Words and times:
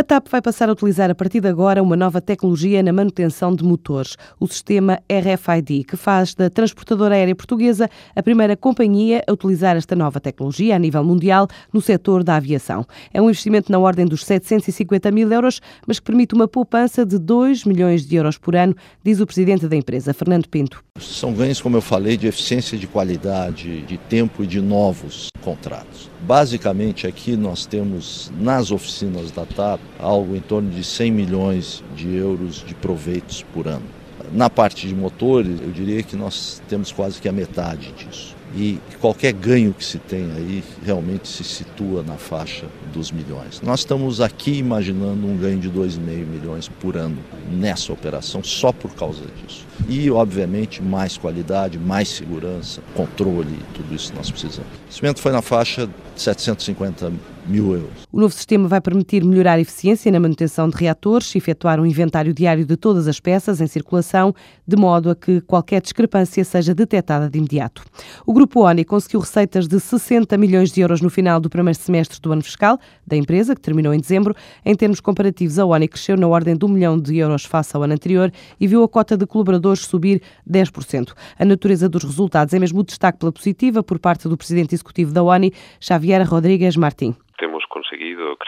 A 0.00 0.02
TAP 0.02 0.28
vai 0.30 0.40
passar 0.40 0.70
a 0.70 0.72
utilizar 0.72 1.10
a 1.10 1.14
partir 1.14 1.42
de 1.42 1.48
agora 1.48 1.82
uma 1.82 1.94
nova 1.94 2.22
tecnologia 2.22 2.82
na 2.82 2.90
manutenção 2.90 3.54
de 3.54 3.62
motores, 3.62 4.16
o 4.40 4.48
sistema 4.48 4.98
RFID, 5.06 5.84
que 5.84 5.94
faz 5.94 6.34
da 6.34 6.48
transportadora 6.48 7.14
aérea 7.14 7.36
portuguesa 7.36 7.86
a 8.16 8.22
primeira 8.22 8.56
companhia 8.56 9.22
a 9.28 9.30
utilizar 9.30 9.76
esta 9.76 9.94
nova 9.94 10.18
tecnologia 10.18 10.74
a 10.74 10.78
nível 10.78 11.04
mundial 11.04 11.46
no 11.70 11.82
setor 11.82 12.24
da 12.24 12.36
aviação. 12.36 12.86
É 13.12 13.20
um 13.20 13.26
investimento 13.26 13.70
na 13.70 13.78
ordem 13.78 14.06
dos 14.06 14.24
750 14.24 15.10
mil 15.10 15.30
euros, 15.30 15.60
mas 15.86 16.00
que 16.00 16.06
permite 16.06 16.34
uma 16.34 16.48
poupança 16.48 17.04
de 17.04 17.18
2 17.18 17.66
milhões 17.66 18.06
de 18.06 18.16
euros 18.16 18.38
por 18.38 18.56
ano, 18.56 18.74
diz 19.04 19.20
o 19.20 19.26
presidente 19.26 19.68
da 19.68 19.76
empresa, 19.76 20.14
Fernando 20.14 20.48
Pinto. 20.48 20.82
São 20.98 21.34
ganhos, 21.34 21.60
como 21.60 21.76
eu 21.76 21.82
falei, 21.82 22.16
de 22.16 22.26
eficiência, 22.26 22.78
de 22.78 22.86
qualidade, 22.86 23.82
de 23.82 23.98
tempo 23.98 24.42
e 24.42 24.46
de 24.46 24.62
novos 24.62 25.29
contratos. 25.40 26.10
Basicamente, 26.20 27.06
aqui 27.06 27.36
nós 27.36 27.66
temos 27.66 28.30
nas 28.38 28.70
oficinas 28.70 29.30
da 29.30 29.44
TAP 29.44 29.80
algo 29.98 30.36
em 30.36 30.40
torno 30.40 30.70
de 30.70 30.84
100 30.84 31.10
milhões 31.10 31.84
de 31.96 32.14
euros 32.14 32.64
de 32.66 32.74
proveitos 32.74 33.44
por 33.52 33.66
ano. 33.66 33.86
Na 34.32 34.48
parte 34.48 34.86
de 34.86 34.94
motores, 34.94 35.60
eu 35.60 35.70
diria 35.70 36.02
que 36.02 36.14
nós 36.14 36.62
temos 36.68 36.92
quase 36.92 37.20
que 37.20 37.28
a 37.28 37.32
metade 37.32 37.92
disso. 37.92 38.36
E 38.54 38.80
qualquer 39.00 39.32
ganho 39.32 39.72
que 39.72 39.84
se 39.84 39.98
tem 39.98 40.30
aí 40.32 40.64
realmente 40.84 41.28
se 41.28 41.44
situa 41.44 42.02
na 42.02 42.14
faixa 42.14 42.66
dos 42.92 43.12
milhões. 43.12 43.60
Nós 43.62 43.80
estamos 43.80 44.20
aqui 44.20 44.58
imaginando 44.58 45.26
um 45.26 45.36
ganho 45.36 45.58
de 45.58 45.70
2,5 45.70 46.00
milhões 46.26 46.68
por 46.68 46.96
ano 46.96 47.18
nessa 47.50 47.92
operação 47.92 48.42
só 48.42 48.72
por 48.72 48.92
causa 48.94 49.22
disso. 49.42 49.66
E, 49.88 50.10
obviamente, 50.10 50.82
mais 50.82 51.16
qualidade, 51.16 51.78
mais 51.78 52.08
segurança, 52.08 52.82
controle, 52.94 53.58
tudo 53.74 53.94
isso 53.94 54.12
nós 54.14 54.30
precisamos. 54.30 54.70
O 54.70 54.82
investimento 54.84 55.20
foi 55.20 55.32
na 55.32 55.42
faixa 55.42 55.86
de 55.86 56.20
750 56.22 57.12
mil 57.46 57.72
euros. 57.74 58.06
O 58.12 58.20
novo 58.20 58.34
sistema 58.34 58.68
vai 58.68 58.80
permitir 58.80 59.24
melhorar 59.24 59.54
a 59.54 59.60
eficiência 59.60 60.10
na 60.12 60.20
manutenção 60.20 60.68
de 60.68 60.76
reatores, 60.76 61.34
efetuar 61.34 61.80
um 61.80 61.86
inventário 61.86 62.32
diário 62.32 62.64
de 62.64 62.76
todas 62.76 63.08
as 63.08 63.18
peças 63.18 63.60
em 63.60 63.66
circulação, 63.66 64.34
de 64.66 64.76
modo 64.76 65.10
a 65.10 65.16
que 65.16 65.40
qualquer 65.40 65.80
discrepância 65.80 66.44
seja 66.44 66.74
detectada 66.74 67.28
de 67.28 67.38
imediato. 67.38 67.82
O 68.26 68.32
Grupo 68.40 68.60
ONI 68.60 68.86
conseguiu 68.86 69.20
receitas 69.20 69.68
de 69.68 69.78
60 69.78 70.34
milhões 70.38 70.72
de 70.72 70.80
euros 70.80 71.02
no 71.02 71.10
final 71.10 71.38
do 71.38 71.50
primeiro 71.50 71.78
semestre 71.78 72.18
do 72.22 72.32
ano 72.32 72.42
fiscal 72.42 72.78
da 73.06 73.14
empresa, 73.14 73.54
que 73.54 73.60
terminou 73.60 73.92
em 73.92 74.00
dezembro. 74.00 74.34
Em 74.64 74.74
termos 74.74 74.98
comparativos, 74.98 75.58
a 75.58 75.66
ONI 75.66 75.86
cresceu 75.86 76.16
na 76.16 76.26
ordem 76.26 76.56
de 76.56 76.64
um 76.64 76.68
milhão 76.68 76.98
de 76.98 77.18
euros 77.18 77.44
face 77.44 77.76
ao 77.76 77.82
ano 77.82 77.92
anterior 77.92 78.32
e 78.58 78.66
viu 78.66 78.82
a 78.82 78.88
cota 78.88 79.14
de 79.14 79.26
colaboradores 79.26 79.82
subir 79.82 80.22
10%. 80.50 81.12
A 81.38 81.44
natureza 81.44 81.86
dos 81.86 82.02
resultados 82.02 82.54
é 82.54 82.58
mesmo 82.58 82.80
o 82.80 82.82
destaque 82.82 83.18
pela 83.18 83.30
positiva 83.30 83.82
por 83.82 83.98
parte 83.98 84.26
do 84.26 84.38
presidente 84.38 84.74
executivo 84.74 85.12
da 85.12 85.22
ONI, 85.22 85.52
Xavier 85.78 86.26
Rodrigues 86.26 86.76
conseguido 86.76 87.14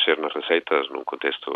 crescer 0.03 0.19
nas 0.20 0.33
receitas 0.34 0.89
num 0.91 1.05
contexto 1.05 1.50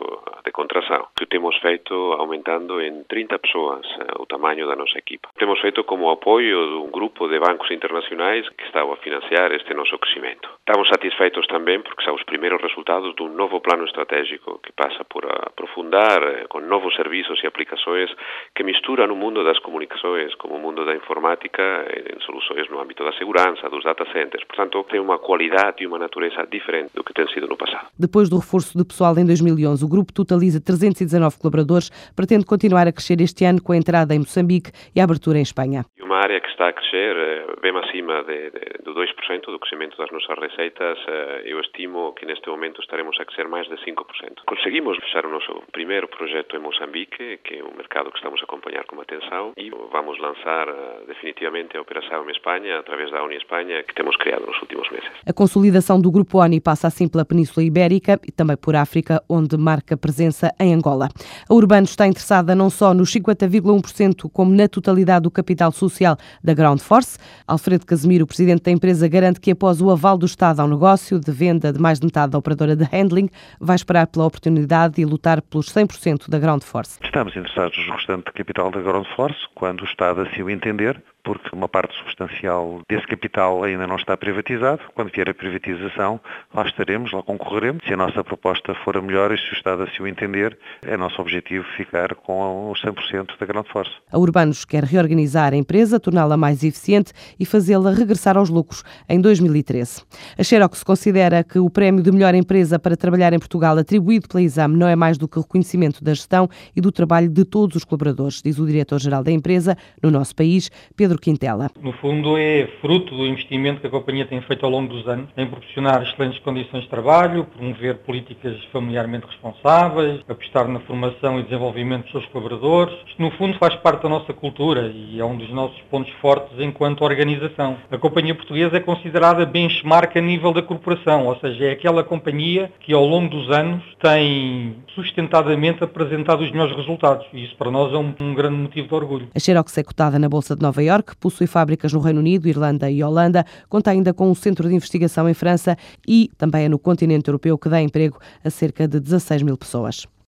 de 0.45 0.53
contração. 0.53 1.09
que 1.17 1.27
temos 1.27 1.57
feito 1.59 1.95
aumentando 2.13 2.81
em 2.81 3.03
30 3.05 3.39
pessoas 3.39 3.87
eh, 4.01 4.15
o 4.19 4.27
tamanho 4.27 4.67
da 4.67 4.77
nossa 4.77 4.99
equipa. 4.99 5.29
Temos 5.37 5.61
feito 5.61 5.83
como 5.85 6.11
apoio 6.11 6.69
de 6.69 6.75
um 6.75 6.91
grupo 6.91 7.29
de 7.29 7.39
bancos 7.39 7.71
internacionais 7.71 8.49
que 8.51 8.65
estavam 8.65 8.93
a 8.93 8.97
financiar 8.99 9.53
este 9.53 9.75
nosso 9.75 9.99
crescimento. 9.99 10.49
Estamos 10.69 10.89
satisfeitos 10.89 11.47
também 11.47 11.81
porque 11.81 12.03
são 12.03 12.17
os 12.17 12.25
primeiros 12.25 12.61
resultados 12.61 13.15
de 13.15 13.23
um 13.23 13.29
novo 13.29 13.61
plano 13.61 13.85
estratégico 13.85 14.59
que 14.59 14.73
passa 14.73 15.05
por 15.05 15.25
aprofundar 15.25 16.21
eh, 16.25 16.47
com 16.49 16.61
novos 16.61 16.93
serviços 16.97 17.41
e 17.45 17.47
aplicações 17.47 18.11
que 18.53 18.65
misturam 18.65 19.07
o 19.13 19.15
mundo 19.15 19.45
das 19.45 19.61
comunicações 19.61 20.35
com 20.35 20.49
o 20.49 20.59
mundo 20.59 20.85
da 20.85 20.97
informática 20.97 21.63
em 21.95 22.21
soluções 22.21 22.69
no 22.69 22.81
âmbito 22.81 23.05
da 23.05 23.13
segurança, 23.13 23.71
dos 23.71 23.85
data 23.85 24.05
centers. 24.13 24.43
Portanto, 24.43 24.85
tem 24.91 24.99
uma 24.99 25.21
qualidade 25.21 25.85
e 25.85 25.87
uma 25.87 26.01
natureza 26.01 26.45
diferente 26.51 26.91
do 26.97 27.05
que 27.05 27.15
tem 27.15 27.29
sido 27.29 27.47
no 27.47 27.57
passado. 27.57 27.87
Depois 27.97 28.29
do 28.29 28.37
reforço 28.37 28.77
de 28.77 28.85
pessoal 28.85 29.17
em 29.17 29.25
2011, 29.25 29.85
o 29.85 29.89
grupo 29.89 30.13
totaliza 30.13 30.61
319 30.61 31.39
colaboradores, 31.39 31.91
pretende 32.17 32.45
continuar 32.45 32.89
a 32.89 32.93
crescer 32.93 33.21
este 33.21 33.45
ano 33.45 33.63
com 33.63 33.71
a 33.71 33.77
entrada 33.77 34.17
em 34.17 34.19
Moçambique 34.19 34.73
e 34.97 35.01
a 35.01 35.05
abertura 35.05 35.39
em 35.39 35.43
Espanha 35.43 35.85
área 36.27 36.41
que 36.41 36.49
está 36.49 36.69
a 36.69 36.73
crescer 36.73 37.17
eh, 37.17 37.47
bem 37.63 37.71
acima 37.79 38.25
de, 38.25 38.51
de, 38.51 38.83
do 38.83 38.93
2% 38.95 39.47
do 39.47 39.59
crescimento 39.61 39.97
das 39.97 40.11
nossas 40.11 40.37
receitas. 40.39 40.99
Eh, 41.07 41.43
eu 41.47 41.61
estimo 41.61 42.13
que 42.15 42.27
neste 42.27 42.49
momento 42.49 42.81
estaremos 42.81 43.17
a 43.21 43.25
crescer 43.25 43.47
mais 43.47 43.69
de 43.69 43.77
5%. 43.77 44.43
Conseguimos 44.45 44.99
fechar 44.99 45.25
o 45.25 45.31
nosso 45.31 45.63
primeiro 45.71 46.09
projeto 46.09 46.57
em 46.57 46.59
Moçambique, 46.59 47.39
que 47.45 47.59
é 47.59 47.63
um 47.63 47.77
mercado 47.77 48.11
que 48.11 48.19
estamos 48.19 48.41
a 48.41 48.45
acompanhar 48.45 48.85
com 48.87 49.01
atenção, 49.01 49.53
e 49.57 49.71
vamos 49.71 50.19
lançar 50.19 50.69
eh, 50.69 51.05
definitivamente 51.07 51.77
a 51.77 51.81
operação 51.81 52.29
em 52.29 52.33
Espanha, 52.33 52.81
através 52.81 53.11
da 53.13 53.23
Uni 53.23 53.37
Espanha, 53.37 53.85
que 53.85 53.95
temos 53.95 54.17
criado 54.17 54.47
nos 54.47 54.61
últimos 54.61 54.91
meses. 54.91 55.09
A 55.25 55.33
consolidação 55.33 56.01
do 56.01 56.11
Grupo 56.11 56.39
ONI 56.39 56.61
passa 56.61 56.89
assim 56.89 57.09
pela 57.09 57.25
Península 57.25 57.65
Ibérica 57.65 58.19
e 58.27 58.33
também 58.33 58.57
por 58.57 58.75
África, 58.75 59.23
onde 59.29 59.57
marca 59.57 59.97
presença 59.97 60.53
em 60.59 60.75
Angola. 60.75 61.09
A 61.49 61.55
Urbano 61.55 61.85
está 61.85 62.05
interessada 62.05 62.53
não 62.53 62.69
só 62.69 62.93
nos 62.93 63.15
50,1%, 63.15 64.29
como 64.33 64.51
na 64.51 64.67
totalidade 64.69 65.23
do 65.23 65.31
capital 65.31 65.71
social 65.71 66.16
da 66.43 66.55
Ground 66.55 66.81
Force. 66.81 67.19
Alfredo 67.47 67.87
Casemiro, 67.87 68.27
presidente 68.27 68.63
da 68.63 68.71
empresa, 68.71 69.09
garante 69.09 69.41
que 69.41 69.51
após 69.51 69.81
o 69.81 69.91
aval 69.91 70.19
do 70.19 70.27
Estado 70.27 70.61
ao 70.61 70.69
negócio 70.69 71.19
de 71.19 71.31
venda 71.31 71.73
de 71.73 71.81
mais 71.81 71.99
de 72.01 72.07
metade 72.07 72.33
da 72.33 72.39
operadora 72.39 72.75
de 72.75 72.85
handling, 72.85 73.29
vai 73.61 73.77
esperar 73.77 74.07
pela 74.07 74.27
oportunidade 74.27 75.01
e 75.01 75.05
lutar 75.05 75.43
pelos 75.43 75.67
100% 75.67 76.29
da 76.29 76.39
Ground 76.39 76.63
Force. 76.63 76.99
Estamos 77.03 77.37
interessados 77.37 77.77
no 77.87 77.95
restante 77.95 78.33
capital 78.33 78.71
da 78.71 78.81
Ground 78.81 79.07
Force, 79.15 79.39
quando 79.55 79.83
o 79.83 79.85
Estado 79.85 80.23
assim 80.23 80.43
o 80.43 80.51
entender, 80.51 81.03
porque 81.27 81.51
uma 81.53 81.69
parte 81.69 81.93
substancial 81.99 82.81
desse 82.89 83.05
capital 83.05 83.65
ainda 83.65 83.85
não 83.85 83.97
está 83.97 84.17
privatizado. 84.17 84.81
Quando 84.95 85.11
vier 85.13 85.29
a 85.29 85.35
privatização, 85.35 86.21
lá 86.55 86.65
estaremos, 86.65 87.11
lá 87.11 87.21
concorreremos. 87.21 87.83
Se 87.85 87.93
a 87.93 87.97
nossa 87.97 88.23
proposta 88.23 88.73
for 88.85 88.97
a 88.97 89.03
melhor 89.03 89.35
e 89.35 89.37
se 89.37 89.51
o 89.51 89.55
Estado 89.55 89.83
assim 89.83 90.05
o 90.05 90.07
entender, 90.07 90.57
é 90.83 90.97
nosso 90.97 91.21
objetivo 91.21 91.65
ficar 91.77 92.15
com 92.15 92.71
os 92.71 92.81
100% 92.81 93.37
da 93.41 93.45
Grande 93.45 93.69
Força. 93.71 93.91
A 94.13 94.17
Urbanos 94.17 94.65
quer 94.65 94.85
reorganizar 94.85 95.53
a 95.53 95.57
empresa, 95.57 95.99
torná-la 95.99 96.37
mais 96.37 96.63
eficiente 96.63 97.13
e 97.41 97.45
fazê-la 97.45 97.91
regressar 97.91 98.37
aos 98.37 98.49
lucros 98.49 98.85
em 99.09 99.21
2013. 99.21 100.05
A 100.39 100.45
Xerox 100.45 100.85
considera 100.85 101.43
que 101.43 101.59
o 101.59 101.69
prémio 101.69 102.05
de 102.05 102.13
melhor 102.13 102.37
empresa 102.37 102.79
para 102.79 102.97
trabalhar 102.97 103.33
em 103.33 103.39
Portugal 103.41 103.77
atribuído 103.77 104.29
pela 104.29 104.43
Exame 104.43 104.77
não 104.77 104.87
é 104.87 104.95
mais 104.95 105.19
do 105.19 105.27
que 105.27 105.39
o 105.39 105.43
reconhecimento 105.43 106.05
da 106.05 106.15
gestão 106.15 106.49
e 106.77 106.81
do 106.81 106.93
trabalho 106.93 107.29
de 107.29 107.45
todos 107.45 107.75
os 107.75 107.85
colaboradores, 107.85 108.41
diz 108.41 108.61
o 108.61 108.67
diretor-geral 108.67 109.25
da 109.25 109.33
empresa 109.33 109.77
no 110.01 110.09
nosso 110.09 110.37
país, 110.37 110.71
Pedro 110.95 111.16
Pedro 111.17 111.21
Quintela. 111.21 111.71
No 111.81 111.93
fundo, 111.93 112.37
é 112.39 112.69
fruto 112.81 113.15
do 113.15 113.27
investimento 113.27 113.81
que 113.81 113.87
a 113.87 113.91
companhia 113.91 114.27
tem 114.27 114.41
feito 114.43 114.65
ao 114.65 114.71
longo 114.71 114.93
dos 114.93 115.07
anos 115.09 115.29
em 115.37 115.47
proporcionar 115.47 116.03
excelentes 116.03 116.39
condições 116.41 116.85
de 116.85 116.89
trabalho, 116.89 117.45
promover 117.45 117.97
políticas 117.99 118.57
familiarmente 118.73 119.27
responsáveis, 119.27 120.21
apostar 120.29 120.69
na 120.69 120.81
formação 120.81 121.41
e 121.41 121.43
desenvolvimento 121.45 122.05
dos 122.05 122.13
seus 122.13 122.27
colaboradores. 122.27 122.95
Isto, 123.07 123.23
no 123.23 123.31
fundo, 123.33 123.59
faz 123.59 123.75
parte 123.77 124.03
da 124.03 124.09
nossa 124.09 124.33
cultura 124.33 124.93
e 124.95 125.19
é 125.19 125.25
um 125.25 125.37
dos 125.37 125.51
nossos 125.51 125.81
pontos 125.91 126.13
fortes 126.21 126.59
enquanto 126.61 127.03
organização. 127.03 127.77
A 127.91 127.99
companhia 127.99 128.35
portuguesa 128.35 128.77
é 128.77 128.81
considerada 128.81 129.47
benchmark 129.47 130.17
a 130.17 130.21
nível 130.21 130.53
da 130.53 130.63
corporação, 130.63 131.27
ou 131.27 131.37
seja, 131.39 131.67
é 131.67 131.73
aquela 131.73 132.05
companhia 132.05 132.71
que 132.81 132.93
ao 132.93 133.05
longo 133.05 133.31
dos 133.31 133.51
anos 133.51 133.83
tem 134.01 134.77
sustentadamente 134.95 135.83
apresentado 135.83 136.43
os 136.43 136.51
melhores 136.51 136.77
resultados 136.77 137.27
e 137.33 137.45
isso 137.45 137.57
para 137.57 137.71
nós 137.71 137.93
é 137.93 137.97
um, 137.97 138.15
um 138.21 138.35
grande 138.35 138.57
motivo 138.57 138.89
de 138.89 138.95
orgulho. 138.95 139.29
A 139.35 139.39
Xerox 139.39 139.77
é 139.79 139.83
cotada 139.83 140.19
na 140.19 140.29
Bolsa 140.29 140.55
de 140.55 140.63
Nova 140.63 140.83
Iorque 140.83 141.06
que 141.07 141.17
possui 141.17 141.47
fábricas 141.47 141.93
no 141.93 142.01
Reino 142.01 142.21
Unido, 142.21 142.49
Irlanda 142.49 142.91
e 142.91 143.03
Holanda, 143.03 143.47
conta 143.69 143.91
ainda 143.93 144.13
com 144.13 144.31
um 144.31 144.35
centro 144.35 144.69
de 144.69 144.75
investigação 144.75 145.29
em 145.29 145.35
França 145.35 145.77
e 146.07 146.31
também 146.37 146.65
é 146.65 146.69
no 146.69 146.79
continente 146.79 147.29
europeu 147.29 147.57
que 147.57 147.69
dá 147.69 147.81
emprego 147.81 148.19
a 148.45 148.51
cerca 148.51 148.89
de 148.89 148.99
16 148.99 149.43
mil 149.43 149.57
pessoas. 149.57 150.07